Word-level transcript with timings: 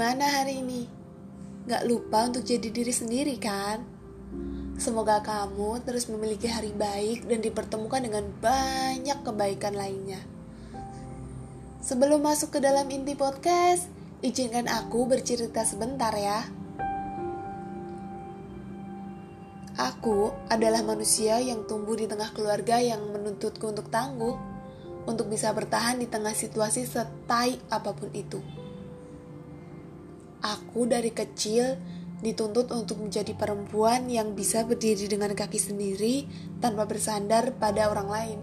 gimana 0.00 0.32
hari 0.32 0.64
ini? 0.64 0.88
Gak 1.68 1.84
lupa 1.84 2.24
untuk 2.24 2.40
jadi 2.40 2.72
diri 2.72 2.88
sendiri 2.88 3.36
kan? 3.36 3.84
Semoga 4.80 5.20
kamu 5.20 5.84
terus 5.84 6.08
memiliki 6.08 6.48
hari 6.48 6.72
baik 6.72 7.28
dan 7.28 7.44
dipertemukan 7.44 8.00
dengan 8.00 8.24
banyak 8.40 9.20
kebaikan 9.20 9.76
lainnya. 9.76 10.16
Sebelum 11.84 12.24
masuk 12.24 12.56
ke 12.56 12.64
dalam 12.64 12.88
inti 12.88 13.12
podcast, 13.12 13.92
izinkan 14.24 14.72
aku 14.72 15.04
bercerita 15.04 15.68
sebentar 15.68 16.16
ya. 16.16 16.48
Aku 19.76 20.32
adalah 20.48 20.80
manusia 20.80 21.44
yang 21.44 21.68
tumbuh 21.68 22.00
di 22.00 22.08
tengah 22.08 22.32
keluarga 22.32 22.80
yang 22.80 23.04
menuntutku 23.04 23.68
untuk 23.68 23.92
tangguh, 23.92 24.32
untuk 25.04 25.28
bisa 25.28 25.52
bertahan 25.52 26.00
di 26.00 26.08
tengah 26.08 26.32
situasi 26.32 26.88
setai 26.88 27.60
apa 27.68 27.92
pun 27.92 28.08
itu. 28.16 28.59
Aku 30.40 30.88
dari 30.88 31.12
kecil 31.12 31.76
dituntut 32.20 32.68
untuk 32.72 33.00
menjadi 33.00 33.32
perempuan 33.32 34.08
yang 34.08 34.36
bisa 34.36 34.64
berdiri 34.64 35.08
dengan 35.08 35.32
kaki 35.32 35.56
sendiri 35.56 36.24
tanpa 36.60 36.84
bersandar 36.84 37.56
pada 37.56 37.88
orang 37.88 38.08
lain. 38.08 38.40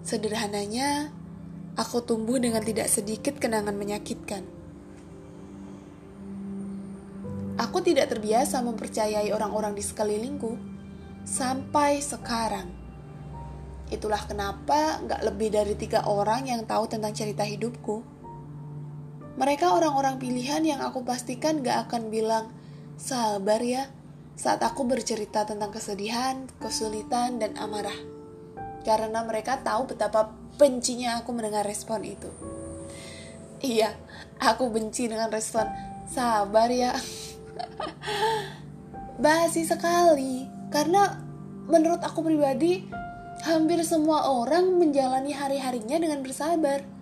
Sederhananya, 0.00 1.12
aku 1.76 2.00
tumbuh 2.00 2.40
dengan 2.40 2.64
tidak 2.64 2.88
sedikit 2.88 3.36
kenangan 3.36 3.76
menyakitkan. 3.76 4.44
Aku 7.60 7.84
tidak 7.84 8.08
terbiasa 8.08 8.64
mempercayai 8.64 9.36
orang-orang 9.36 9.76
di 9.76 9.84
sekelilingku 9.84 10.56
sampai 11.28 12.00
sekarang. 12.00 12.72
Itulah 13.92 14.24
kenapa 14.24 15.04
gak 15.04 15.20
lebih 15.20 15.52
dari 15.52 15.76
tiga 15.76 16.08
orang 16.08 16.48
yang 16.48 16.64
tahu 16.64 16.88
tentang 16.88 17.12
cerita 17.12 17.44
hidupku. 17.44 18.19
Mereka 19.40 19.72
orang-orang 19.72 20.20
pilihan 20.20 20.60
yang 20.60 20.84
aku 20.84 21.00
pastikan 21.00 21.64
gak 21.64 21.88
akan 21.88 22.12
bilang, 22.12 22.52
sabar 23.00 23.56
ya, 23.64 23.88
saat 24.36 24.60
aku 24.60 24.84
bercerita 24.84 25.48
tentang 25.48 25.72
kesedihan, 25.72 26.44
kesulitan, 26.60 27.40
dan 27.40 27.56
amarah. 27.56 27.96
Karena 28.84 29.24
mereka 29.24 29.56
tahu 29.64 29.88
betapa 29.96 30.28
bencinya 30.60 31.24
aku 31.24 31.32
mendengar 31.32 31.64
respon 31.64 32.04
itu. 32.04 32.28
Iya, 33.64 33.96
aku 34.36 34.68
benci 34.68 35.08
dengan 35.08 35.32
respon, 35.32 35.64
sabar 36.04 36.68
ya. 36.68 36.92
Basi 39.24 39.64
sekali, 39.64 40.44
karena 40.68 41.16
menurut 41.64 42.04
aku 42.04 42.20
pribadi, 42.28 42.84
hampir 43.48 43.80
semua 43.88 44.36
orang 44.36 44.76
menjalani 44.76 45.32
hari-harinya 45.32 45.96
dengan 45.96 46.20
bersabar 46.20 46.99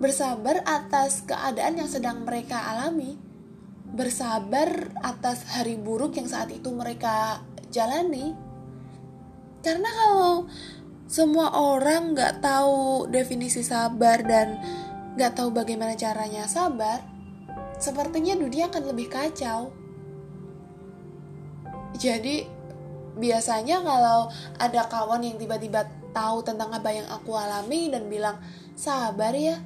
bersabar 0.00 0.64
atas 0.64 1.20
keadaan 1.28 1.76
yang 1.76 1.86
sedang 1.86 2.24
mereka 2.24 2.56
alami, 2.72 3.20
bersabar 3.92 4.88
atas 5.04 5.44
hari 5.52 5.76
buruk 5.76 6.16
yang 6.16 6.24
saat 6.26 6.48
itu 6.48 6.72
mereka 6.72 7.44
jalani. 7.68 8.32
Karena 9.60 9.92
kalau 9.92 10.48
semua 11.04 11.52
orang 11.52 12.16
nggak 12.16 12.40
tahu 12.40 13.12
definisi 13.12 13.60
sabar 13.60 14.24
dan 14.24 14.56
nggak 15.20 15.36
tahu 15.36 15.52
bagaimana 15.52 15.92
caranya 16.00 16.48
sabar, 16.48 17.04
sepertinya 17.76 18.40
dunia 18.40 18.72
akan 18.72 18.96
lebih 18.96 19.12
kacau. 19.12 19.68
Jadi 22.00 22.48
biasanya 23.20 23.84
kalau 23.84 24.32
ada 24.56 24.88
kawan 24.88 25.28
yang 25.28 25.36
tiba-tiba 25.36 25.84
tahu 26.16 26.40
tentang 26.40 26.72
apa 26.72 26.88
yang 26.88 27.04
aku 27.12 27.36
alami 27.36 27.92
dan 27.92 28.08
bilang 28.08 28.40
sabar 28.72 29.36
ya 29.36 29.60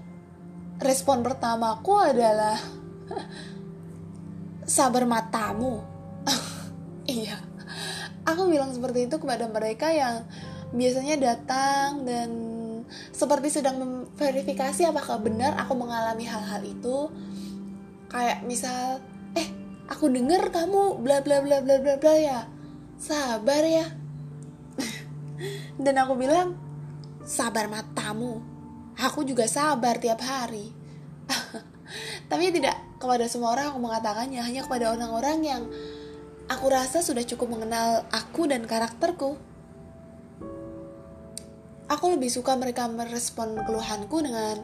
respon 0.83 1.23
pertamaku 1.23 1.95
adalah 1.99 2.59
sabar 4.65 5.05
matamu. 5.07 5.85
iya. 7.07 7.39
Aku 8.25 8.49
bilang 8.49 8.73
seperti 8.73 9.07
itu 9.07 9.21
kepada 9.21 9.45
mereka 9.53 9.93
yang 9.93 10.25
biasanya 10.73 11.21
datang 11.21 12.09
dan 12.09 12.31
seperti 13.13 13.53
sedang 13.53 13.77
memverifikasi 13.81 14.89
apakah 14.89 15.21
benar 15.21 15.55
aku 15.61 15.77
mengalami 15.77 16.25
hal-hal 16.25 16.65
itu. 16.65 17.13
Kayak 18.09 18.47
misal, 18.49 19.05
eh, 19.37 19.49
aku 19.91 20.09
dengar 20.09 20.49
kamu 20.49 21.05
bla 21.05 21.21
bla 21.21 21.45
bla 21.45 21.61
bla 21.61 21.77
bla 21.79 21.95
bla 22.01 22.15
ya. 22.17 22.41
Sabar 22.97 23.63
ya. 23.69 23.87
dan 25.85 25.95
aku 26.01 26.17
bilang, 26.17 26.57
sabar 27.29 27.69
matamu 27.69 28.54
Aku 28.95 29.27
juga 29.27 29.51
sabar 29.51 29.99
tiap 29.99 30.23
hari. 30.23 30.71
Tapi 32.31 32.55
tidak 32.55 32.79
kepada 33.03 33.27
semua 33.27 33.59
orang 33.59 33.75
aku 33.75 33.79
mengatakannya, 33.83 34.39
hanya 34.39 34.63
kepada 34.63 34.95
orang-orang 34.95 35.39
yang 35.43 35.63
aku 36.47 36.67
rasa 36.71 37.03
sudah 37.03 37.27
cukup 37.27 37.59
mengenal 37.59 38.07
aku 38.15 38.47
dan 38.47 38.63
karakterku. 38.71 39.35
Aku 41.91 42.05
lebih 42.17 42.31
suka 42.33 42.57
mereka 42.57 42.87
merespon 42.89 43.59
keluhanku 43.67 44.23
dengan 44.23 44.63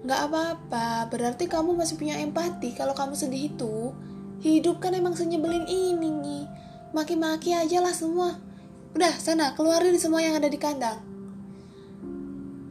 Gak 0.00 0.32
apa-apa, 0.32 1.12
berarti 1.12 1.44
kamu 1.44 1.76
masih 1.76 2.00
punya 2.00 2.16
empati 2.16 2.72
kalau 2.72 2.96
kamu 2.96 3.12
sedih 3.12 3.52
itu. 3.52 3.92
Hidup 4.40 4.80
kan 4.80 4.96
emang 4.96 5.12
senyebelin 5.12 5.68
ini 5.68 6.08
nih. 6.08 6.44
Maki-maki 6.96 7.52
aja 7.52 7.84
lah 7.84 7.92
semua. 7.92 8.40
Udah, 8.96 9.12
sana, 9.20 9.52
keluarin 9.52 10.00
semua 10.00 10.24
yang 10.24 10.40
ada 10.40 10.48
di 10.48 10.56
kandang 10.56 11.09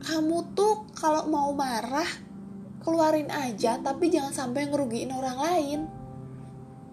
kamu 0.10 0.58
tuh 0.58 0.90
kalau 0.98 1.30
mau 1.30 1.54
marah 1.54 2.10
keluarin 2.82 3.30
aja 3.30 3.78
tapi 3.78 4.10
jangan 4.10 4.34
sampai 4.34 4.66
ngerugiin 4.66 5.14
orang 5.14 5.38
lain. 5.38 5.80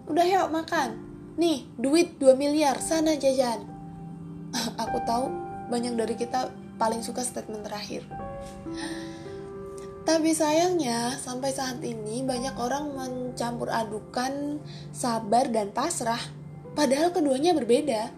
Udah 0.05 0.21
yuk 0.21 0.53
makan. 0.53 1.01
Nih 1.41 1.65
duit 1.81 2.21
2 2.21 2.37
miliar 2.37 2.77
sana 2.77 3.17
jajan. 3.17 3.65
Aku 4.85 5.01
tahu 5.09 5.33
banyak 5.73 5.97
dari 5.97 6.13
kita 6.13 6.53
paling 6.77 7.01
suka 7.01 7.25
statement 7.25 7.65
terakhir. 7.65 8.05
Tapi 10.05 10.31
sayangnya 10.31 11.17
sampai 11.17 11.51
saat 11.51 11.83
ini 11.83 12.23
banyak 12.23 12.55
orang 12.55 12.95
mencampur 12.95 13.67
adukan 13.67 14.61
sabar 14.93 15.49
dan 15.49 15.73
pasrah. 15.73 16.21
Padahal 16.77 17.11
keduanya 17.11 17.57
berbeda. 17.57 18.13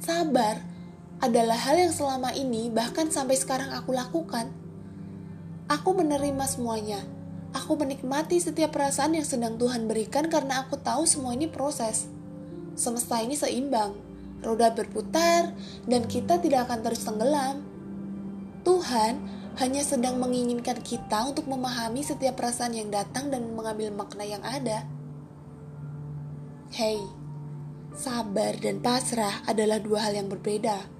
Sabar 0.00 0.69
adalah 1.20 1.56
hal 1.56 1.76
yang 1.76 1.92
selama 1.92 2.32
ini, 2.32 2.72
bahkan 2.72 3.12
sampai 3.12 3.36
sekarang 3.36 3.68
aku 3.76 3.92
lakukan. 3.92 4.48
Aku 5.68 5.92
menerima 5.92 6.44
semuanya. 6.48 7.04
Aku 7.52 7.76
menikmati 7.76 8.40
setiap 8.40 8.72
perasaan 8.72 9.12
yang 9.12 9.28
sedang 9.28 9.60
Tuhan 9.60 9.84
berikan 9.84 10.32
karena 10.32 10.64
aku 10.64 10.80
tahu 10.80 11.04
semua 11.04 11.36
ini 11.36 11.44
proses. 11.44 12.08
Semesta 12.72 13.20
ini 13.20 13.36
seimbang, 13.36 13.92
roda 14.40 14.72
berputar, 14.72 15.52
dan 15.84 16.08
kita 16.08 16.40
tidak 16.40 16.70
akan 16.70 16.80
terus 16.80 17.04
tenggelam. 17.04 17.60
Tuhan 18.64 19.20
hanya 19.60 19.82
sedang 19.84 20.16
menginginkan 20.16 20.80
kita 20.80 21.26
untuk 21.26 21.50
memahami 21.50 22.00
setiap 22.00 22.40
perasaan 22.40 22.72
yang 22.72 22.88
datang 22.88 23.28
dan 23.28 23.44
mengambil 23.52 23.92
makna 23.92 24.24
yang 24.24 24.40
ada. 24.46 24.88
Hei, 26.70 27.02
sabar 27.98 28.54
dan 28.62 28.78
pasrah 28.78 29.42
adalah 29.44 29.82
dua 29.82 30.06
hal 30.06 30.16
yang 30.16 30.30
berbeda. 30.30 30.99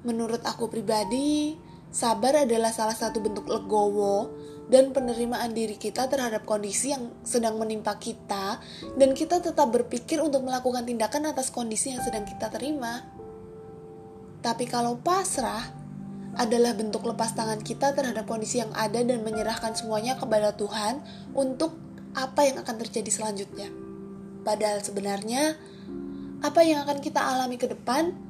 Menurut 0.00 0.40
aku 0.48 0.72
pribadi, 0.72 1.60
sabar 1.92 2.48
adalah 2.48 2.72
salah 2.72 2.96
satu 2.96 3.20
bentuk 3.20 3.44
legowo 3.50 4.32
dan 4.70 4.94
penerimaan 4.94 5.50
diri 5.50 5.74
kita 5.74 6.06
terhadap 6.06 6.46
kondisi 6.46 6.94
yang 6.94 7.10
sedang 7.26 7.58
menimpa 7.58 7.98
kita 7.98 8.62
dan 8.96 9.10
kita 9.12 9.42
tetap 9.42 9.68
berpikir 9.68 10.22
untuk 10.22 10.46
melakukan 10.46 10.86
tindakan 10.86 11.34
atas 11.34 11.50
kondisi 11.50 11.92
yang 11.92 12.00
sedang 12.00 12.22
kita 12.22 12.48
terima. 12.48 13.02
Tapi 14.40 14.64
kalau 14.70 14.96
pasrah 15.02 15.80
adalah 16.38 16.72
bentuk 16.78 17.02
lepas 17.02 17.34
tangan 17.34 17.60
kita 17.60 17.92
terhadap 17.92 18.24
kondisi 18.24 18.62
yang 18.62 18.70
ada 18.72 19.02
dan 19.02 19.20
menyerahkan 19.26 19.74
semuanya 19.74 20.14
kepada 20.16 20.54
Tuhan 20.54 21.02
untuk 21.34 21.74
apa 22.14 22.46
yang 22.46 22.62
akan 22.62 22.76
terjadi 22.80 23.10
selanjutnya. 23.10 23.68
Padahal 24.46 24.80
sebenarnya 24.80 25.58
apa 26.40 26.60
yang 26.64 26.86
akan 26.86 27.02
kita 27.04 27.20
alami 27.20 27.60
ke 27.60 27.68
depan 27.68 28.29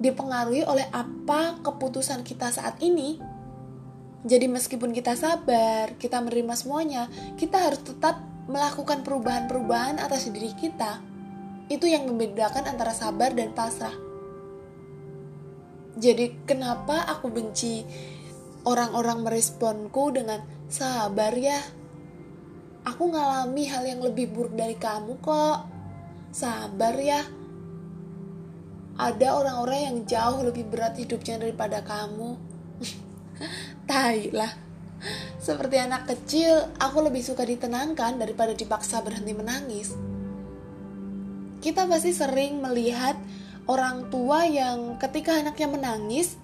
dipengaruhi 0.00 0.64
oleh 0.64 0.88
apa 0.90 1.60
keputusan 1.60 2.24
kita 2.24 2.48
saat 2.48 2.80
ini. 2.80 3.20
Jadi 4.24 4.48
meskipun 4.48 4.92
kita 4.96 5.16
sabar, 5.16 5.96
kita 5.96 6.20
menerima 6.20 6.56
semuanya, 6.56 7.08
kita 7.36 7.60
harus 7.60 7.80
tetap 7.84 8.20
melakukan 8.48 9.04
perubahan-perubahan 9.04 10.00
atas 10.00 10.28
diri 10.32 10.52
kita. 10.56 11.00
Itu 11.68 11.86
yang 11.86 12.08
membedakan 12.08 12.66
antara 12.66 12.96
sabar 12.96 13.32
dan 13.32 13.52
pasrah. 13.52 13.94
Jadi 16.00 16.48
kenapa 16.48 17.04
aku 17.08 17.28
benci 17.28 17.84
orang-orang 18.64 19.24
meresponku 19.24 20.12
dengan 20.16 20.40
sabar 20.68 21.32
ya? 21.36 21.60
Aku 22.88 23.12
ngalami 23.12 23.68
hal 23.68 23.84
yang 23.84 24.00
lebih 24.00 24.32
buruk 24.32 24.56
dari 24.56 24.76
kamu 24.76 25.20
kok. 25.20 25.68
Sabar 26.32 26.96
ya 26.96 27.39
ada 28.98 29.28
orang-orang 29.36 29.80
yang 29.80 29.96
jauh 30.08 30.40
lebih 30.42 30.66
berat 30.66 30.98
hidupnya 30.98 31.38
daripada 31.38 31.84
kamu. 31.84 32.34
Tai 33.90 34.20
lah. 34.34 34.52
Seperti 35.40 35.80
anak 35.80 36.04
kecil, 36.04 36.76
aku 36.76 37.00
lebih 37.00 37.24
suka 37.24 37.48
ditenangkan 37.48 38.20
daripada 38.20 38.52
dipaksa 38.52 39.00
berhenti 39.00 39.32
menangis. 39.32 39.96
Kita 41.60 41.88
pasti 41.88 42.12
sering 42.12 42.60
melihat 42.60 43.16
orang 43.64 44.12
tua 44.12 44.44
yang 44.44 45.00
ketika 45.00 45.40
anaknya 45.40 45.68
menangis, 45.72 46.36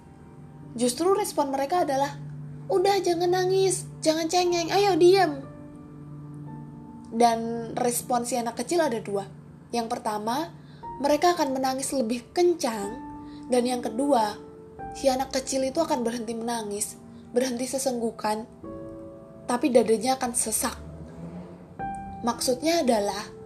justru 0.72 1.12
respon 1.12 1.52
mereka 1.52 1.84
adalah, 1.84 2.16
"Udah 2.72 2.96
jangan 3.04 3.32
nangis, 3.32 3.84
jangan 4.00 4.28
cengeng, 4.28 4.72
ayo 4.72 4.96
diam." 4.96 5.44
Dan 7.12 7.72
respon 7.76 8.24
si 8.24 8.36
anak 8.36 8.60
kecil 8.60 8.80
ada 8.80 9.00
dua. 9.00 9.24
Yang 9.72 9.88
pertama, 9.92 10.52
mereka 10.98 11.36
akan 11.36 11.56
menangis 11.56 11.92
lebih 11.92 12.24
kencang, 12.32 12.96
dan 13.48 13.62
yang 13.64 13.84
kedua, 13.84 14.36
si 14.96 15.08
anak 15.12 15.32
kecil 15.32 15.64
itu 15.66 15.80
akan 15.80 16.02
berhenti 16.02 16.32
menangis, 16.32 16.96
berhenti 17.30 17.68
sesenggukan, 17.68 18.48
tapi 19.44 19.70
dadanya 19.70 20.16
akan 20.16 20.32
sesak. 20.32 20.76
Maksudnya 22.24 22.82
adalah 22.82 23.36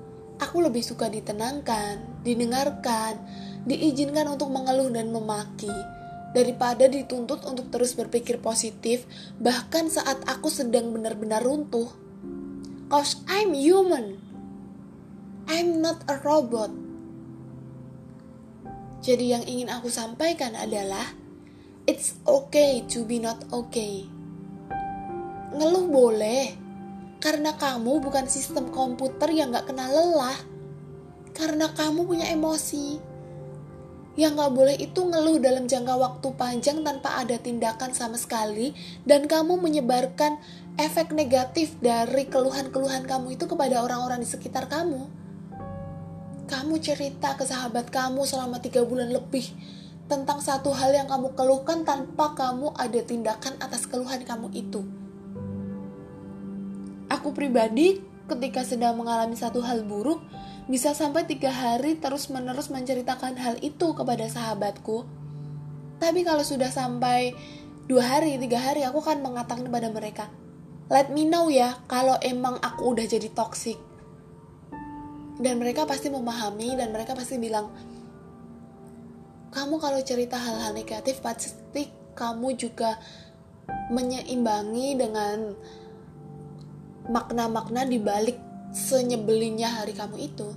Aku 0.41 0.64
lebih 0.64 0.81
suka 0.81 1.12
ditenangkan, 1.12 2.25
didengarkan, 2.25 3.20
diizinkan 3.69 4.25
untuk 4.25 4.49
mengeluh 4.49 4.88
dan 4.88 5.12
memaki, 5.12 5.69
daripada 6.32 6.88
dituntut 6.88 7.44
untuk 7.44 7.69
terus 7.69 7.93
berpikir 7.93 8.41
positif, 8.41 9.05
bahkan 9.37 9.93
saat 9.93 10.17
aku 10.25 10.49
sedang 10.49 10.97
benar-benar 10.97 11.44
runtuh. 11.44 11.93
Cause 12.88 13.20
I'm 13.29 13.52
human. 13.52 14.17
I'm 15.44 15.85
not 15.85 16.08
a 16.08 16.17
robot. 16.25 16.73
Jadi 19.00 19.32
yang 19.32 19.44
ingin 19.49 19.73
aku 19.73 19.88
sampaikan 19.88 20.52
adalah 20.52 21.17
It's 21.88 22.14
okay 22.29 22.85
to 22.93 23.02
be 23.02 23.19
not 23.19 23.50
okay. 23.50 24.06
Ngeluh 25.50 25.91
boleh, 25.91 26.55
karena 27.19 27.56
kamu 27.58 27.99
bukan 27.99 28.31
sistem 28.31 28.70
komputer 28.70 29.32
yang 29.35 29.50
gak 29.50 29.73
kenal 29.73 29.91
lelah. 29.91 30.38
Karena 31.35 31.73
kamu 31.73 32.06
punya 32.06 32.31
emosi. 32.31 33.00
Yang 34.14 34.32
gak 34.38 34.52
boleh 34.55 34.76
itu 34.79 35.00
ngeluh 35.02 35.43
dalam 35.43 35.67
jangka 35.67 35.94
waktu 35.99 36.29
panjang 36.38 36.85
tanpa 36.87 37.19
ada 37.19 37.35
tindakan 37.41 37.91
sama 37.91 38.14
sekali. 38.20 38.76
Dan 39.02 39.26
kamu 39.26 39.58
menyebarkan 39.58 40.38
efek 40.79 41.17
negatif 41.17 41.75
dari 41.81 42.29
keluhan-keluhan 42.29 43.08
kamu 43.08 43.35
itu 43.35 43.50
kepada 43.50 43.82
orang-orang 43.82 44.23
di 44.23 44.29
sekitar 44.29 44.69
kamu. 44.70 45.08
Kamu 46.50 46.82
cerita 46.82 47.38
ke 47.38 47.47
sahabat 47.47 47.94
kamu 47.94 48.26
selama 48.26 48.58
tiga 48.58 48.82
bulan 48.82 49.14
lebih 49.14 49.47
tentang 50.11 50.43
satu 50.43 50.75
hal 50.75 50.91
yang 50.91 51.06
kamu 51.06 51.38
keluhkan 51.38 51.87
tanpa 51.87 52.35
kamu 52.35 52.75
ada 52.75 52.99
tindakan 53.06 53.55
atas 53.62 53.87
keluhan 53.87 54.26
kamu 54.26 54.50
itu 54.50 54.82
Aku 57.11 57.35
pribadi 57.35 57.99
ketika 58.31 58.62
sedang 58.62 58.94
mengalami 58.94 59.35
satu 59.35 59.58
hal 59.67 59.82
buruk, 59.82 60.23
bisa 60.70 60.94
sampai 60.94 61.26
tiga 61.26 61.50
hari 61.50 61.99
terus-menerus 61.99 62.70
menceritakan 62.70 63.35
hal 63.35 63.58
itu 63.67 63.91
kepada 63.99 64.31
sahabatku. 64.31 65.02
Tapi 65.99 66.23
kalau 66.23 66.47
sudah 66.47 66.70
sampai 66.70 67.35
dua 67.91 68.06
hari, 68.06 68.38
tiga 68.38 68.62
hari, 68.62 68.87
aku 68.87 69.02
akan 69.02 69.26
mengatakan 69.26 69.67
kepada 69.67 69.91
mereka, 69.91 70.31
let 70.87 71.11
me 71.11 71.26
know 71.26 71.50
ya 71.50 71.82
kalau 71.91 72.14
emang 72.23 72.62
aku 72.62 72.94
udah 72.94 73.11
jadi 73.11 73.26
toxic. 73.35 73.89
Dan 75.40 75.56
mereka 75.56 75.88
pasti 75.88 76.12
memahami 76.12 76.76
dan 76.76 76.92
mereka 76.92 77.16
pasti 77.16 77.40
bilang, 77.40 77.72
kamu 79.50 79.81
kalau 79.81 80.00
cerita 80.04 80.37
hal-hal 80.37 80.76
negatif 80.76 81.25
pasti 81.25 81.88
kamu 82.12 82.54
juga 82.60 83.00
menyeimbangi 83.90 84.88
dengan 85.00 85.56
makna-makna 87.10 87.88
di 87.88 87.98
balik 87.98 88.38
senyebelinnya 88.70 89.81
hari 89.82 89.96
kamu 89.96 90.31
itu. 90.31 90.48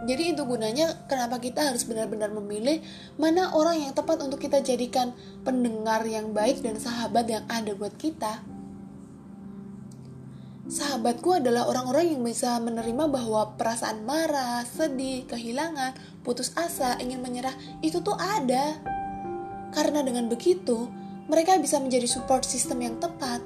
Jadi 0.00 0.32
itu 0.32 0.42
gunanya 0.48 0.96
kenapa 1.10 1.36
kita 1.36 1.72
harus 1.72 1.84
benar-benar 1.84 2.32
memilih 2.32 2.80
mana 3.20 3.52
orang 3.52 3.84
yang 3.84 3.92
tepat 3.92 4.24
untuk 4.24 4.40
kita 4.40 4.64
jadikan 4.64 5.12
pendengar 5.44 6.04
yang 6.08 6.32
baik 6.32 6.64
dan 6.64 6.80
sahabat 6.80 7.28
yang 7.28 7.44
ada 7.52 7.76
buat 7.76 7.92
kita. 8.00 8.40
Sahabatku 10.70 11.42
adalah 11.42 11.66
orang-orang 11.66 12.14
yang 12.14 12.22
bisa 12.22 12.62
menerima 12.62 13.10
bahwa 13.10 13.58
perasaan 13.58 14.06
marah, 14.06 14.62
sedih, 14.62 15.26
kehilangan, 15.26 15.98
putus 16.22 16.54
asa, 16.54 16.94
ingin 17.02 17.18
menyerah 17.18 17.58
itu 17.82 17.98
tuh 17.98 18.14
ada. 18.14 18.78
Karena 19.74 20.06
dengan 20.06 20.30
begitu, 20.30 20.86
mereka 21.26 21.58
bisa 21.58 21.82
menjadi 21.82 22.06
support 22.06 22.46
system 22.46 22.86
yang 22.86 23.02
tepat 23.02 23.42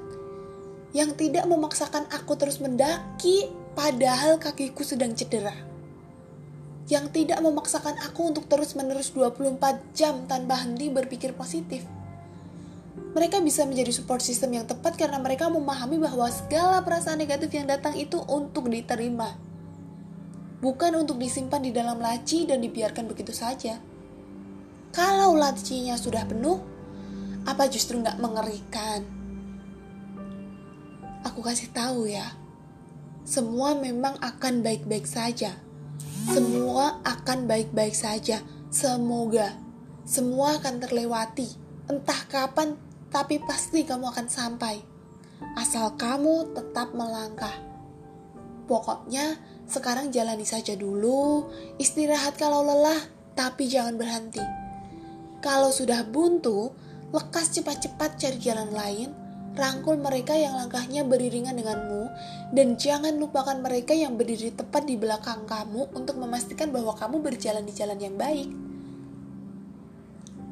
yang 0.94 1.10
tidak 1.18 1.42
memaksakan 1.50 2.06
aku 2.14 2.38
terus 2.38 2.62
mendaki 2.62 3.50
padahal 3.74 4.38
kakiku 4.38 4.86
sedang 4.86 5.12
cedera. 5.12 5.52
Yang 6.86 7.10
tidak 7.10 7.42
memaksakan 7.42 7.98
aku 7.98 8.30
untuk 8.30 8.46
terus-menerus 8.46 9.10
24 9.10 9.58
jam 9.90 10.28
tanpa 10.30 10.62
henti 10.62 10.92
berpikir 10.92 11.34
positif. 11.34 11.82
Mereka 12.94 13.42
bisa 13.42 13.66
menjadi 13.66 13.90
support 13.94 14.22
system 14.22 14.54
yang 14.58 14.66
tepat 14.66 14.94
karena 14.98 15.18
mereka 15.18 15.50
memahami 15.50 15.98
bahwa 15.98 16.26
segala 16.30 16.82
perasaan 16.82 17.18
negatif 17.18 17.50
yang 17.54 17.66
datang 17.66 17.94
itu 17.98 18.18
untuk 18.26 18.70
diterima. 18.70 19.34
Bukan 20.62 20.94
untuk 20.98 21.18
disimpan 21.18 21.62
di 21.62 21.70
dalam 21.74 21.98
laci 21.98 22.46
dan 22.46 22.62
dibiarkan 22.62 23.06
begitu 23.10 23.34
saja. 23.34 23.78
Kalau 24.94 25.34
lacinya 25.34 25.98
sudah 25.98 26.22
penuh, 26.26 26.62
apa 27.44 27.66
justru 27.66 27.98
nggak 27.98 28.18
mengerikan? 28.22 29.24
aku 31.34 31.50
kasih 31.50 31.72
tahu 31.74 32.06
ya, 32.06 32.30
semua 33.26 33.74
memang 33.74 34.14
akan 34.22 34.62
baik-baik 34.62 35.02
saja. 35.08 35.56
Semua 36.30 37.02
akan 37.02 37.50
baik-baik 37.50 37.90
saja. 37.90 38.38
Semoga 38.70 39.50
semua 40.06 40.62
akan 40.62 40.78
terlewati. 40.78 41.48
Entah 41.90 42.22
kapan, 42.30 42.76
tapi 43.14 43.38
pasti 43.38 43.86
kamu 43.86 44.10
akan 44.10 44.26
sampai. 44.26 44.82
Asal 45.54 45.94
kamu 45.94 46.50
tetap 46.58 46.90
melangkah. 46.98 47.54
Pokoknya 48.66 49.38
sekarang 49.70 50.10
jalani 50.10 50.42
saja 50.42 50.74
dulu, 50.74 51.46
istirahat 51.78 52.34
kalau 52.34 52.66
lelah, 52.66 52.98
tapi 53.38 53.70
jangan 53.70 53.94
berhenti. 53.94 54.42
Kalau 55.38 55.70
sudah 55.70 56.02
buntu, 56.02 56.74
lekas 57.14 57.54
cepat-cepat 57.54 58.18
cari 58.18 58.38
jalan 58.42 58.74
lain 58.74 59.24
Rangkul 59.54 60.02
mereka 60.02 60.34
yang 60.34 60.58
langkahnya 60.58 61.06
beriringan 61.06 61.54
denganmu, 61.54 62.10
dan 62.58 62.74
jangan 62.74 63.14
lupakan 63.14 63.54
mereka 63.62 63.94
yang 63.94 64.18
berdiri 64.18 64.50
tepat 64.50 64.82
di 64.82 64.98
belakang 64.98 65.46
kamu 65.46 65.94
untuk 65.94 66.18
memastikan 66.18 66.74
bahwa 66.74 66.90
kamu 66.98 67.22
berjalan 67.22 67.62
di 67.62 67.70
jalan 67.70 67.94
yang 68.02 68.18
baik. 68.18 68.50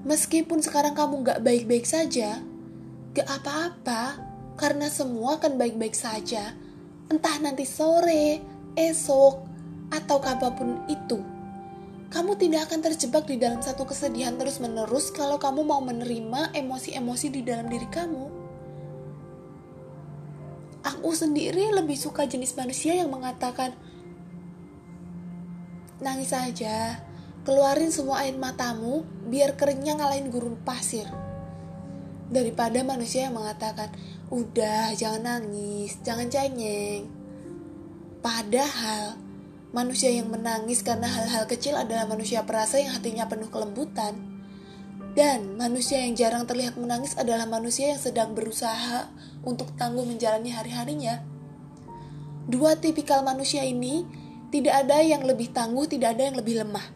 Meskipun 0.06 0.62
sekarang 0.62 0.94
kamu 0.94 1.18
gak 1.26 1.42
baik-baik 1.42 1.82
saja, 1.82 2.46
gak 3.12 3.28
apa-apa, 3.28 4.18
karena 4.56 4.88
semua 4.88 5.40
akan 5.40 5.56
baik-baik 5.60 5.96
saja. 5.96 6.56
Entah 7.12 7.36
nanti 7.40 7.68
sore, 7.68 8.40
esok, 8.76 9.34
atau 9.92 10.16
kapan 10.20 10.52
pun 10.56 10.70
itu. 10.88 11.20
Kamu 12.12 12.36
tidak 12.36 12.68
akan 12.68 12.80
terjebak 12.84 13.24
di 13.24 13.40
dalam 13.40 13.64
satu 13.64 13.88
kesedihan 13.88 14.36
terus-menerus 14.36 15.12
kalau 15.16 15.40
kamu 15.40 15.64
mau 15.64 15.80
menerima 15.80 16.52
emosi-emosi 16.52 17.26
di 17.32 17.40
dalam 17.40 17.72
diri 17.72 17.88
kamu 17.88 18.42
aku 20.82 21.14
sendiri 21.14 21.70
lebih 21.70 21.94
suka 21.94 22.26
jenis 22.26 22.58
manusia 22.58 22.98
yang 22.98 23.10
mengatakan 23.10 23.74
nangis 26.02 26.34
saja 26.34 26.98
keluarin 27.46 27.94
semua 27.94 28.26
air 28.26 28.34
matamu 28.34 29.06
biar 29.30 29.54
keringnya 29.54 29.94
ngalahin 29.98 30.30
gurun 30.30 30.58
pasir 30.66 31.06
daripada 32.32 32.80
manusia 32.80 33.28
yang 33.28 33.36
mengatakan 33.36 33.92
udah 34.32 34.96
jangan 34.96 35.44
nangis 35.44 36.00
jangan 36.00 36.32
cengeng 36.32 37.04
padahal 38.24 39.20
manusia 39.76 40.08
yang 40.08 40.32
menangis 40.32 40.80
karena 40.80 41.08
hal-hal 41.08 41.44
kecil 41.44 41.76
adalah 41.76 42.08
manusia 42.08 42.40
perasa 42.48 42.80
yang 42.80 42.96
hatinya 42.96 43.28
penuh 43.28 43.52
kelembutan 43.52 44.32
dan 45.12 45.60
manusia 45.60 46.00
yang 46.00 46.16
jarang 46.16 46.48
terlihat 46.48 46.80
menangis 46.80 47.12
adalah 47.20 47.44
manusia 47.44 47.92
yang 47.92 48.00
sedang 48.00 48.32
berusaha 48.32 49.12
untuk 49.44 49.76
tangguh 49.76 50.08
menjalani 50.08 50.56
hari-harinya. 50.56 51.20
Dua 52.48 52.80
tipikal 52.80 53.20
manusia 53.20 53.60
ini 53.60 54.08
tidak 54.48 54.88
ada 54.88 55.04
yang 55.04 55.20
lebih 55.28 55.52
tangguh, 55.52 55.84
tidak 55.84 56.16
ada 56.16 56.32
yang 56.32 56.36
lebih 56.40 56.64
lemah. 56.64 56.88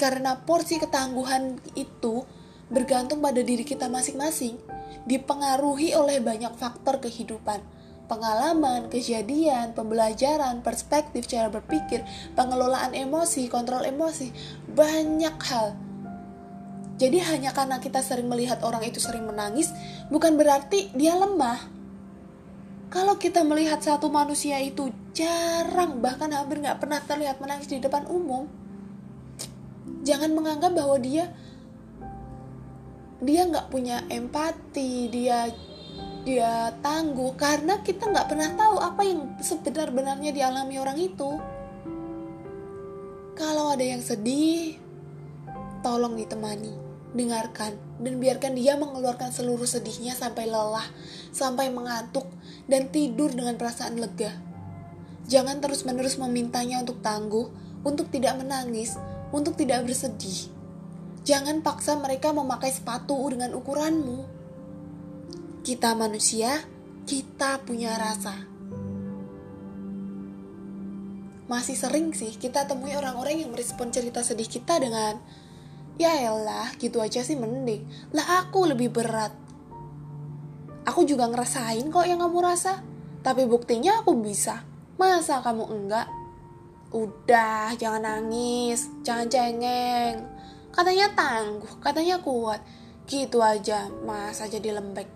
Karena 0.00 0.40
porsi 0.40 0.80
ketangguhan 0.80 1.60
itu 1.76 2.24
bergantung 2.72 3.20
pada 3.20 3.44
diri 3.44 3.60
kita 3.60 3.92
masing-masing, 3.92 4.56
dipengaruhi 5.04 5.96
oleh 5.96 6.22
banyak 6.22 6.54
faktor 6.56 6.98
kehidupan. 6.98 7.62
Pengalaman, 8.10 8.90
kejadian, 8.90 9.70
pembelajaran, 9.70 10.66
perspektif, 10.66 11.30
cara 11.30 11.46
berpikir, 11.46 12.02
pengelolaan 12.34 12.90
emosi, 12.90 13.46
kontrol 13.46 13.86
emosi, 13.86 14.34
banyak 14.74 15.36
hal 15.46 15.78
jadi 17.00 17.16
hanya 17.32 17.56
karena 17.56 17.80
kita 17.80 18.04
sering 18.04 18.28
melihat 18.28 18.60
orang 18.60 18.84
itu 18.84 19.00
sering 19.00 19.24
menangis, 19.24 19.72
bukan 20.12 20.36
berarti 20.36 20.92
dia 20.92 21.16
lemah. 21.16 21.56
Kalau 22.92 23.16
kita 23.16 23.40
melihat 23.40 23.80
satu 23.80 24.12
manusia 24.12 24.60
itu 24.60 24.92
jarang 25.16 26.04
bahkan 26.04 26.28
hampir 26.28 26.60
nggak 26.60 26.76
pernah 26.76 27.00
terlihat 27.00 27.40
menangis 27.40 27.72
di 27.72 27.80
depan 27.80 28.04
umum, 28.04 28.44
jangan 30.04 30.28
menganggap 30.36 30.76
bahwa 30.76 31.00
dia 31.00 31.32
dia 33.20 33.44
nggak 33.44 33.68
punya 33.68 34.04
empati, 34.08 35.12
dia 35.12 35.52
dia 36.20 36.68
tangguh 36.84 37.32
karena 37.36 37.80
kita 37.80 38.08
nggak 38.08 38.28
pernah 38.28 38.52
tahu 38.52 38.76
apa 38.76 39.02
yang 39.04 39.20
sebenar-benarnya 39.40 40.32
dialami 40.36 40.76
orang 40.76 40.98
itu. 41.00 41.40
Kalau 43.36 43.72
ada 43.72 43.80
yang 43.80 44.04
sedih, 44.04 44.76
tolong 45.80 46.12
ditemani, 46.16 46.76
dengarkan, 47.16 47.72
dan 48.04 48.20
biarkan 48.20 48.52
dia 48.52 48.76
mengeluarkan 48.76 49.32
seluruh 49.32 49.64
sedihnya 49.64 50.12
sampai 50.12 50.44
lelah, 50.44 50.84
sampai 51.32 51.72
mengantuk, 51.72 52.28
dan 52.68 52.92
tidur 52.92 53.32
dengan 53.32 53.56
perasaan 53.56 53.96
lega. 53.96 54.36
Jangan 55.24 55.64
terus-menerus 55.64 56.20
memintanya 56.20 56.84
untuk 56.84 57.00
tangguh, 57.00 57.48
untuk 57.80 58.12
tidak 58.12 58.36
menangis, 58.36 59.00
untuk 59.32 59.56
tidak 59.56 59.88
bersedih. 59.88 60.59
Jangan 61.20 61.60
paksa 61.60 62.00
mereka 62.00 62.32
memakai 62.32 62.72
sepatu 62.72 63.20
dengan 63.28 63.52
ukuranmu. 63.52 64.24
Kita 65.60 65.92
manusia, 65.92 66.64
kita 67.04 67.60
punya 67.68 67.92
rasa. 68.00 68.48
Masih 71.44 71.76
sering 71.76 72.14
sih 72.14 72.32
kita 72.38 72.64
temui 72.64 72.94
orang-orang 72.94 73.42
yang 73.44 73.50
merespon 73.50 73.90
cerita 73.90 74.22
sedih 74.22 74.46
kita 74.46 74.78
dengan 74.78 75.18
ya 76.00 76.14
elah 76.16 76.72
gitu 76.80 77.02
aja 77.04 77.20
sih 77.20 77.36
mending. 77.36 77.84
Lah 78.16 78.46
aku 78.46 78.70
lebih 78.70 78.88
berat. 78.88 79.34
Aku 80.88 81.04
juga 81.04 81.28
ngerasain 81.28 81.84
kok 81.92 82.06
yang 82.08 82.24
kamu 82.24 82.38
rasa. 82.40 82.80
Tapi 83.20 83.44
buktinya 83.44 84.00
aku 84.00 84.16
bisa. 84.16 84.64
Masa 84.96 85.44
kamu 85.44 85.68
enggak? 85.68 86.08
Udah 86.96 87.76
jangan 87.76 88.02
nangis 88.08 88.88
jangan 89.06 89.28
cengeng 89.30 90.39
katanya 90.70 91.10
tangguh 91.14 91.82
katanya 91.82 92.22
kuat 92.22 92.62
gitu 93.10 93.42
aja 93.42 93.90
masa 94.06 94.46
jadi 94.46 94.78
lembek 94.78 95.08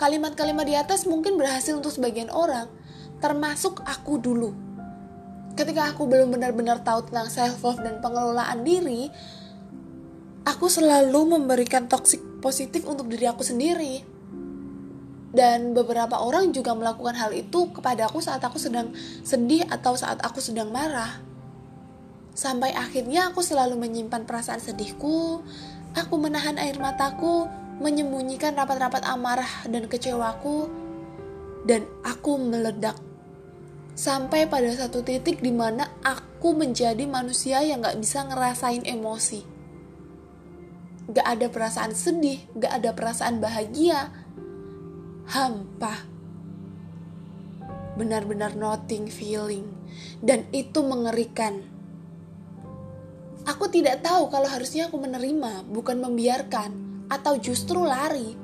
kalimat-kalimat 0.00 0.64
di 0.64 0.74
atas 0.78 1.04
mungkin 1.04 1.36
berhasil 1.36 1.76
untuk 1.76 1.92
sebagian 1.92 2.32
orang 2.32 2.70
termasuk 3.18 3.82
aku 3.84 4.16
dulu 4.16 4.68
ketika 5.58 5.90
aku 5.90 6.06
belum 6.06 6.30
benar-benar 6.30 6.86
tahu 6.86 7.10
tentang 7.10 7.26
self 7.26 7.58
love 7.66 7.82
dan 7.82 7.98
pengelolaan 7.98 8.62
diri, 8.62 9.10
aku 10.46 10.70
selalu 10.70 11.34
memberikan 11.34 11.90
toxic 11.90 12.22
positif 12.38 12.86
untuk 12.86 13.10
diri 13.10 13.26
aku 13.26 13.42
sendiri. 13.42 14.06
Dan 15.28 15.74
beberapa 15.74 16.22
orang 16.22 16.54
juga 16.54 16.72
melakukan 16.72 17.18
hal 17.18 17.34
itu 17.34 17.74
kepada 17.74 18.06
aku 18.06 18.22
saat 18.22 18.40
aku 18.40 18.56
sedang 18.56 18.94
sedih 19.26 19.66
atau 19.66 19.98
saat 19.98 20.22
aku 20.22 20.38
sedang 20.38 20.70
marah. 20.70 21.27
Sampai 22.38 22.70
akhirnya 22.70 23.34
aku 23.34 23.42
selalu 23.42 23.74
menyimpan 23.74 24.22
perasaan 24.22 24.62
sedihku, 24.62 25.42
aku 25.90 26.14
menahan 26.22 26.54
air 26.54 26.78
mataku, 26.78 27.50
menyembunyikan 27.82 28.54
rapat-rapat 28.54 29.02
amarah 29.10 29.66
dan 29.66 29.90
kecewaku, 29.90 30.70
dan 31.66 31.82
aku 32.06 32.38
meledak 32.38 32.94
sampai 33.98 34.46
pada 34.46 34.70
satu 34.70 35.02
titik 35.02 35.42
di 35.42 35.50
mana 35.50 35.90
aku 36.06 36.54
menjadi 36.54 37.02
manusia 37.10 37.58
yang 37.66 37.82
gak 37.82 37.98
bisa 37.98 38.22
ngerasain 38.22 38.86
emosi. 38.86 39.42
Gak 41.10 41.26
ada 41.26 41.50
perasaan 41.50 41.90
sedih, 41.90 42.38
gak 42.54 42.70
ada 42.70 42.94
perasaan 42.94 43.42
bahagia, 43.42 44.14
hampa. 45.26 46.06
Benar-benar 47.98 48.54
nothing 48.54 49.10
feeling, 49.10 49.66
dan 50.22 50.46
itu 50.54 50.78
mengerikan. 50.86 51.77
Aku 53.48 53.64
tidak 53.72 54.04
tahu 54.04 54.28
kalau 54.28 54.44
harusnya 54.44 54.92
aku 54.92 55.00
menerima, 55.00 55.64
bukan 55.72 56.04
membiarkan, 56.04 56.70
atau 57.08 57.40
justru 57.40 57.80
lari. 57.80 58.36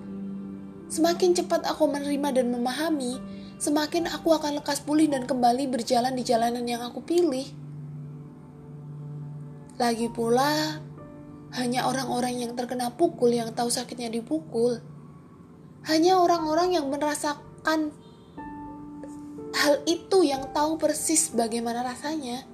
Semakin 0.88 1.36
cepat 1.36 1.68
aku 1.68 1.84
menerima 1.92 2.40
dan 2.40 2.48
memahami, 2.48 3.20
semakin 3.60 4.08
aku 4.08 4.32
akan 4.32 4.64
lekas 4.64 4.80
pulih 4.80 5.04
dan 5.12 5.28
kembali 5.28 5.68
berjalan 5.68 6.16
di 6.16 6.24
jalanan 6.24 6.64
yang 6.64 6.80
aku 6.80 7.04
pilih. 7.04 7.44
Lagi 9.76 10.08
pula, 10.08 10.80
hanya 11.52 11.84
orang-orang 11.84 12.40
yang 12.40 12.56
terkena 12.56 12.88
pukul 12.96 13.28
yang 13.28 13.52
tahu 13.52 13.68
sakitnya 13.68 14.08
dipukul. 14.08 14.80
Hanya 15.84 16.16
orang-orang 16.16 16.80
yang 16.80 16.88
merasakan 16.88 17.92
hal 19.52 19.74
itu 19.84 20.24
yang 20.24 20.48
tahu 20.56 20.80
persis 20.80 21.28
bagaimana 21.36 21.84
rasanya. 21.84 22.53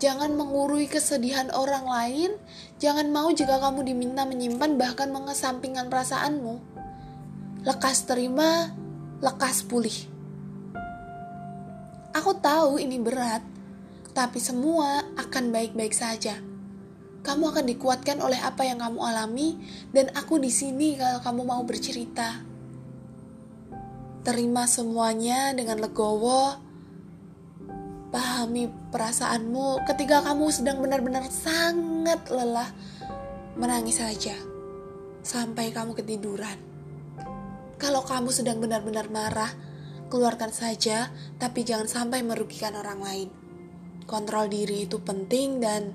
Jangan 0.00 0.32
mengurui 0.32 0.88
kesedihan 0.88 1.52
orang 1.52 1.84
lain. 1.84 2.30
Jangan 2.80 3.12
mau 3.12 3.28
jika 3.28 3.60
kamu 3.60 3.84
diminta 3.84 4.24
menyimpan 4.24 4.80
bahkan 4.80 5.12
mengesampingkan 5.12 5.92
perasaanmu. 5.92 6.56
Lekas 7.68 8.08
terima 8.08 8.72
lekas 9.20 9.60
pulih. 9.60 9.92
Aku 12.16 12.32
tahu 12.40 12.80
ini 12.80 12.96
berat, 12.96 13.44
tapi 14.16 14.40
semua 14.40 15.04
akan 15.20 15.52
baik-baik 15.52 15.92
saja. 15.92 16.40
Kamu 17.20 17.52
akan 17.52 17.68
dikuatkan 17.68 18.24
oleh 18.24 18.40
apa 18.40 18.64
yang 18.64 18.80
kamu 18.80 18.98
alami, 19.04 19.60
dan 19.92 20.08
aku 20.16 20.40
di 20.40 20.48
sini 20.48 20.96
kalau 20.96 21.20
kamu 21.20 21.42
mau 21.44 21.62
bercerita. 21.62 22.40
Terima 24.24 24.64
semuanya 24.64 25.52
dengan 25.52 25.84
legowo. 25.84 26.69
Pahami 28.10 28.66
perasaanmu 28.90 29.86
ketika 29.86 30.26
kamu 30.26 30.50
sedang 30.50 30.82
benar-benar 30.82 31.30
sangat 31.30 32.26
lelah. 32.26 32.66
Menangis 33.54 34.02
saja 34.02 34.34
sampai 35.22 35.70
kamu 35.70 35.94
ketiduran. 35.94 36.58
Kalau 37.78 38.02
kamu 38.02 38.34
sedang 38.34 38.58
benar-benar 38.58 39.08
marah, 39.08 39.54
keluarkan 40.10 40.50
saja, 40.50 41.08
tapi 41.38 41.62
jangan 41.62 41.86
sampai 41.86 42.26
merugikan 42.26 42.74
orang 42.74 43.00
lain. 43.00 43.28
Kontrol 44.10 44.50
diri 44.50 44.90
itu 44.90 44.98
penting 45.00 45.62
dan 45.62 45.94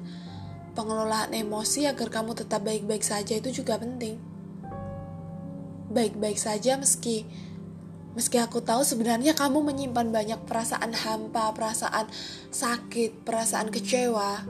pengelolaan 0.72 1.36
emosi 1.36 1.92
agar 1.92 2.08
kamu 2.08 2.32
tetap 2.32 2.64
baik-baik 2.64 3.04
saja 3.04 3.36
itu 3.36 3.52
juga 3.52 3.76
penting. 3.76 4.16
Baik-baik 5.92 6.40
saja 6.40 6.80
meski 6.80 7.28
meski 8.16 8.40
aku 8.40 8.64
tahu 8.64 8.82
sebenarnya 8.82 9.36
kamu 9.36 9.60
menyimpan 9.60 10.10
banyak 10.10 10.40
perasaan 10.48 10.96
hampa, 10.96 11.52
perasaan 11.52 12.08
sakit, 12.50 13.28
perasaan 13.28 13.70
kecewa. 13.70 14.48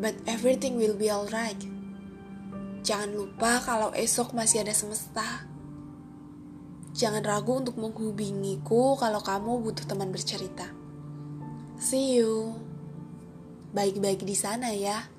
But 0.00 0.16
everything 0.24 0.80
will 0.80 0.96
be 0.96 1.12
alright. 1.12 1.60
Jangan 2.80 3.12
lupa 3.12 3.60
kalau 3.60 3.92
esok 3.92 4.32
masih 4.32 4.64
ada 4.64 4.72
semesta. 4.72 5.44
Jangan 6.96 7.20
ragu 7.22 7.60
untuk 7.60 7.76
menghubungiku 7.76 8.96
kalau 8.96 9.20
kamu 9.20 9.60
butuh 9.60 9.84
teman 9.84 10.08
bercerita. 10.08 10.66
See 11.76 12.18
you. 12.18 12.56
Baik-baik 13.76 14.24
di 14.24 14.34
sana 14.34 14.72
ya. 14.72 15.17